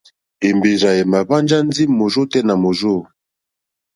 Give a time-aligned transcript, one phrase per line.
[0.47, 2.95] Èmbèrzà èmà hwánjá ndí mòrzô tɛ́ nà mòrzô.